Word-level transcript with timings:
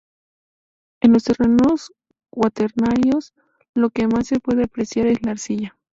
En 1.01 1.13
los 1.13 1.25
terrenos 1.25 1.93
cuaternarios 2.31 3.35
lo 3.75 3.91
que 3.91 4.07
más 4.07 4.25
se 4.25 4.39
puede 4.39 4.63
apreciar 4.63 5.05
es 5.05 5.21
la 5.23 5.33
arcilla. 5.33 5.77